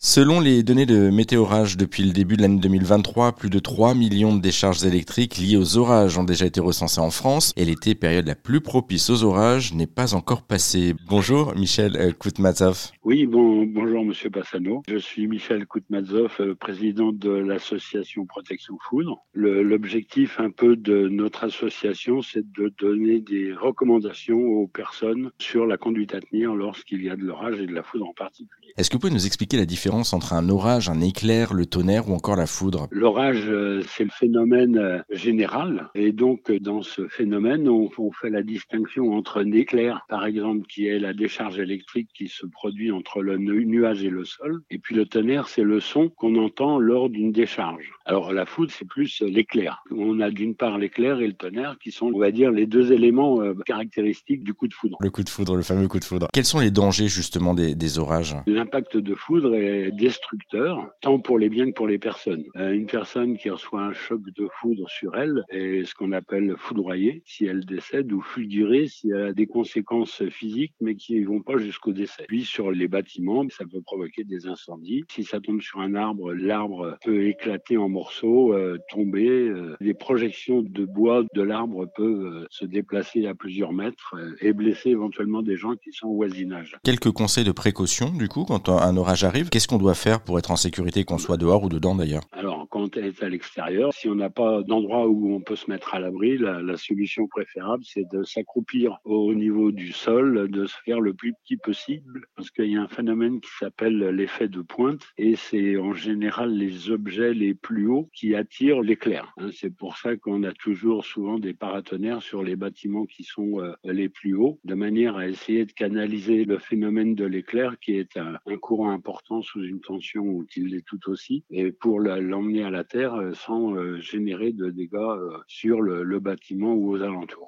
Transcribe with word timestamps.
Selon 0.00 0.38
les 0.38 0.62
données 0.62 0.86
de 0.86 1.10
Météorage 1.10 1.76
depuis 1.76 2.04
le 2.04 2.12
début 2.12 2.36
de 2.36 2.42
l'année 2.42 2.60
2023, 2.60 3.32
plus 3.32 3.50
de 3.50 3.58
3 3.58 3.94
millions 3.94 4.32
de 4.32 4.40
décharges 4.40 4.84
électriques 4.84 5.38
liées 5.38 5.56
aux 5.56 5.76
orages 5.76 6.16
ont 6.16 6.22
déjà 6.22 6.46
été 6.46 6.60
recensées 6.60 7.00
en 7.00 7.10
France 7.10 7.52
et 7.56 7.64
l'été, 7.64 7.96
période 7.96 8.28
la 8.28 8.36
plus 8.36 8.60
propice 8.60 9.10
aux 9.10 9.24
orages, 9.24 9.74
n'est 9.74 9.88
pas 9.88 10.14
encore 10.14 10.42
passé. 10.42 10.94
Bonjour 11.08 11.52
Michel 11.56 11.96
euh, 11.96 12.12
Koutmazov. 12.12 12.92
Oui, 13.02 13.26
bon, 13.26 13.66
bonjour 13.66 14.04
Monsieur 14.04 14.30
Bassano. 14.30 14.84
Je 14.86 14.98
suis 14.98 15.26
Michel 15.26 15.66
Koutmazov, 15.66 16.30
euh, 16.38 16.54
président 16.54 17.10
de 17.10 17.32
l'association 17.32 18.24
Protection 18.24 18.78
Foudre. 18.88 19.26
L'objectif 19.34 20.38
un 20.38 20.50
peu 20.50 20.76
de 20.76 21.08
notre 21.08 21.42
association, 21.42 22.22
c'est 22.22 22.48
de 22.52 22.72
donner 22.78 23.18
des 23.18 23.52
recommandations 23.52 24.38
aux 24.38 24.68
personnes 24.68 25.32
sur 25.38 25.66
la 25.66 25.76
conduite 25.76 26.14
à 26.14 26.20
tenir 26.20 26.54
lorsqu'il 26.54 27.02
y 27.02 27.10
a 27.10 27.16
de 27.16 27.22
l'orage 27.22 27.58
et 27.58 27.66
de 27.66 27.74
la 27.74 27.82
foudre 27.82 28.08
en 28.08 28.14
particulier. 28.14 28.74
Est-ce 28.76 28.90
que 28.90 28.94
vous 28.94 29.00
pouvez 29.00 29.12
nous 29.12 29.26
expliquer 29.26 29.56
la 29.56 29.66
différence 29.66 29.87
entre 29.90 30.32
un 30.32 30.48
orage, 30.48 30.88
un 30.88 31.00
éclair, 31.00 31.54
le 31.54 31.66
tonnerre 31.66 32.08
ou 32.08 32.14
encore 32.14 32.36
la 32.36 32.46
foudre 32.46 32.88
L'orage, 32.90 33.44
euh, 33.48 33.82
c'est 33.88 34.04
le 34.04 34.10
phénomène 34.10 34.76
euh, 34.76 34.98
général. 35.10 35.88
Et 35.94 36.12
donc, 36.12 36.50
euh, 36.50 36.60
dans 36.60 36.82
ce 36.82 37.08
phénomène, 37.08 37.68
on, 37.68 37.88
fait 38.12 38.30
la 38.30 38.42
distinction 38.42 39.12
entre 39.12 39.40
un 39.42 39.52
éclair, 39.52 40.04
par 40.08 40.24
exemple, 40.24 40.66
qui 40.66 40.86
est 40.86 40.98
la 40.98 41.12
décharge 41.12 41.58
électrique 41.58 42.08
qui 42.14 42.28
se 42.28 42.46
produit 42.46 42.90
entre 42.90 43.22
le 43.22 43.36
nuage 43.38 44.02
et 44.02 44.10
le 44.10 44.24
sol. 44.24 44.62
Et 44.70 44.78
puis 44.78 44.94
le 44.94 45.04
tonnerre, 45.04 45.48
c'est 45.48 45.62
le 45.62 45.80
son 45.80 46.08
qu'on 46.08 46.36
entend 46.36 46.78
lors 46.78 47.10
d'une 47.10 47.32
décharge. 47.32 47.92
Alors 48.06 48.32
la 48.32 48.46
foudre, 48.46 48.72
c'est 48.72 48.86
plus 48.86 49.22
l'éclair. 49.22 49.82
On 49.90 50.20
a 50.20 50.30
d'une 50.30 50.54
part 50.54 50.78
l'éclair 50.78 51.20
et 51.20 51.26
le 51.26 51.34
tonnerre 51.34 51.76
qui 51.82 51.92
sont, 51.92 52.10
on 52.14 52.18
va 52.18 52.30
dire, 52.30 52.50
les 52.50 52.66
deux 52.66 52.92
éléments 52.92 53.38
caractéristiques 53.66 54.42
du 54.42 54.54
coup 54.54 54.68
de 54.68 54.74
foudre. 54.74 54.96
Le 55.00 55.10
coup 55.10 55.22
de 55.22 55.28
foudre, 55.28 55.56
le 55.56 55.62
fameux 55.62 55.86
coup 55.86 55.98
de 55.98 56.04
foudre. 56.04 56.28
Quels 56.32 56.44
sont 56.44 56.60
les 56.60 56.70
dangers 56.70 57.08
justement 57.08 57.54
des, 57.54 57.74
des 57.74 57.98
orages? 57.98 58.36
L'impact 58.46 58.96
de 58.96 59.14
foudre 59.14 59.54
est 59.54 59.77
destructeur, 59.92 60.90
tant 61.00 61.18
pour 61.18 61.38
les 61.38 61.48
biens 61.48 61.66
que 61.66 61.74
pour 61.74 61.86
les 61.86 61.98
personnes. 61.98 62.44
Euh, 62.56 62.72
une 62.72 62.86
personne 62.86 63.36
qui 63.36 63.50
reçoit 63.50 63.82
un 63.82 63.92
choc 63.92 64.20
de 64.36 64.48
foudre 64.60 64.88
sur 64.88 65.16
elle 65.16 65.44
est 65.50 65.84
ce 65.84 65.94
qu'on 65.94 66.12
appelle 66.12 66.54
foudroyée 66.56 67.22
si 67.26 67.46
elle 67.46 67.64
décède 67.64 68.12
ou 68.12 68.20
fulgurée 68.20 68.86
si 68.88 69.10
elle 69.10 69.22
a 69.22 69.32
des 69.32 69.46
conséquences 69.46 70.22
physiques 70.28 70.74
mais 70.80 70.94
qui 70.94 71.20
ne 71.20 71.26
vont 71.26 71.42
pas 71.42 71.58
jusqu'au 71.58 71.92
décès. 71.92 72.24
Puis 72.28 72.44
sur 72.44 72.70
les 72.70 72.88
bâtiments, 72.88 73.44
ça 73.50 73.64
peut 73.70 73.80
provoquer 73.80 74.24
des 74.24 74.46
incendies. 74.46 75.04
Si 75.10 75.24
ça 75.24 75.40
tombe 75.40 75.60
sur 75.60 75.80
un 75.80 75.94
arbre, 75.94 76.32
l'arbre 76.32 76.98
peut 77.04 77.26
éclater 77.26 77.76
en 77.76 77.88
morceaux, 77.88 78.52
euh, 78.52 78.78
tomber. 78.90 79.28
Euh, 79.28 79.76
les 79.80 79.94
projections 79.94 80.62
de 80.62 80.84
bois 80.84 81.24
de 81.34 81.42
l'arbre 81.42 81.86
peuvent 81.96 82.46
se 82.50 82.64
déplacer 82.64 83.26
à 83.26 83.34
plusieurs 83.34 83.72
mètres 83.72 84.14
et 84.40 84.52
blesser 84.52 84.90
éventuellement 84.90 85.42
des 85.42 85.56
gens 85.56 85.74
qui 85.76 85.92
sont 85.92 86.08
au 86.08 86.14
voisinage. 86.14 86.76
Quelques 86.84 87.10
conseils 87.10 87.44
de 87.44 87.52
précaution 87.52 88.10
du 88.10 88.28
coup 88.28 88.44
quand 88.44 88.68
un 88.68 88.96
orage 88.96 89.24
arrive. 89.24 89.48
Qu'on 89.68 89.78
doit 89.78 89.94
faire 89.94 90.20
pour 90.20 90.38
être 90.38 90.50
en 90.50 90.56
sécurité, 90.56 91.04
qu'on 91.04 91.18
soit 91.18 91.36
dehors 91.36 91.62
ou 91.62 91.68
dedans 91.68 91.94
d'ailleurs? 91.94 92.22
Quand 92.68 92.96
elle 92.96 93.06
est 93.06 93.22
à 93.22 93.28
l'extérieur, 93.28 93.92
si 93.92 94.08
on 94.08 94.14
n'a 94.14 94.30
pas 94.30 94.62
d'endroit 94.62 95.08
où 95.08 95.34
on 95.34 95.40
peut 95.40 95.56
se 95.56 95.70
mettre 95.70 95.94
à 95.94 96.00
l'abri, 96.00 96.38
la, 96.38 96.76
solution 96.76 97.26
préférable, 97.26 97.82
c'est 97.84 98.08
de 98.12 98.22
s'accroupir 98.22 98.98
au 99.04 99.34
niveau 99.34 99.72
du 99.72 99.92
sol, 99.92 100.48
de 100.48 100.66
se 100.66 100.76
faire 100.84 101.00
le 101.00 101.12
plus 101.12 101.34
petit 101.34 101.56
possible, 101.56 102.22
parce 102.36 102.50
qu'il 102.50 102.70
y 102.70 102.76
a 102.76 102.82
un 102.82 102.88
phénomène 102.88 103.40
qui 103.40 103.50
s'appelle 103.58 103.98
l'effet 103.98 104.48
de 104.48 104.60
pointe, 104.60 105.02
et 105.16 105.34
c'est 105.34 105.76
en 105.76 105.92
général 105.92 106.54
les 106.54 106.90
objets 106.90 107.34
les 107.34 107.54
plus 107.54 107.88
hauts 107.88 108.08
qui 108.14 108.34
attirent 108.34 108.80
l'éclair. 108.80 109.32
Hein. 109.38 109.48
c'est 109.52 109.74
pour 109.74 109.96
ça 109.96 110.16
qu'on 110.16 110.44
a 110.44 110.52
toujours 110.52 111.04
souvent 111.04 111.38
des 111.38 111.54
paratonnerres 111.54 112.22
sur 112.22 112.42
les 112.42 112.56
bâtiments 112.56 113.06
qui 113.06 113.24
sont 113.24 113.60
euh, 113.60 113.72
les 113.84 114.08
plus 114.08 114.34
hauts, 114.34 114.60
de 114.64 114.74
manière 114.74 115.16
à 115.16 115.26
essayer 115.26 115.64
de 115.64 115.72
canaliser 115.72 116.44
le 116.44 116.58
phénomène 116.58 117.14
de 117.14 117.24
l'éclair, 117.24 117.78
qui 117.80 117.94
est 117.94 118.16
un, 118.16 118.38
courant 118.60 118.90
important 118.90 119.40
sous 119.40 119.62
une 119.62 119.80
tension 119.80 120.22
ou 120.24 120.44
qu'il 120.44 120.68
l'est 120.68 120.84
tout 120.84 121.08
aussi, 121.08 121.44
et 121.50 121.70
pour 121.72 122.00
l'emmener 122.00 122.57
euh, 122.64 122.84
euh, 122.94 123.32
euh. 123.74 123.98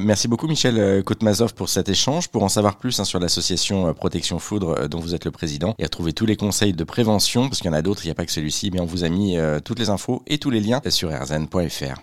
Merci 0.00 0.28
beaucoup 0.28 0.46
Michel 0.46 1.04
Koutmazov 1.04 1.54
pour 1.54 1.68
cet 1.68 1.88
échange. 1.88 2.28
Pour 2.28 2.42
en 2.42 2.48
savoir 2.48 2.78
plus 2.78 3.00
hein, 3.00 3.04
sur 3.04 3.20
l'association 3.20 3.92
Protection 3.94 4.38
Foudre 4.38 4.88
dont 4.88 5.00
vous 5.00 5.14
êtes 5.14 5.24
le 5.24 5.30
président 5.30 5.74
et 5.78 5.84
retrouver 5.84 6.12
tous 6.12 6.26
les 6.26 6.36
conseils 6.36 6.72
de 6.72 6.84
prévention, 6.84 7.48
parce 7.48 7.58
qu'il 7.58 7.70
y 7.70 7.74
en 7.74 7.76
a 7.76 7.82
d'autres, 7.82 8.04
il 8.04 8.08
n'y 8.08 8.12
a 8.12 8.14
pas 8.14 8.26
que 8.26 8.32
celui-ci, 8.32 8.70
mais 8.72 8.80
on 8.80 8.86
vous 8.86 9.04
a 9.04 9.08
mis 9.08 9.36
toutes 9.64 9.78
les 9.78 9.90
infos 9.90 10.22
et 10.26 10.38
tous 10.38 10.50
les 10.50 10.60
liens 10.60 10.80
sur 10.88 11.10
rzn.fr. 11.10 12.00